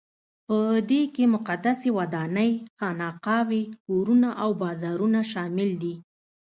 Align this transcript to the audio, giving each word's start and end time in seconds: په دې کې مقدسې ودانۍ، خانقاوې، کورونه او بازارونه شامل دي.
په 0.47 0.57
دې 0.89 1.01
کې 1.15 1.23
مقدسې 1.35 1.89
ودانۍ، 1.97 2.51
خانقاوې، 2.77 3.63
کورونه 3.85 4.29
او 4.43 4.49
بازارونه 4.61 5.19
شامل 5.31 5.69
دي. 5.81 5.95